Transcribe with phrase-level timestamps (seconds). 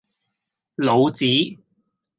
[0.81, 1.61] 老子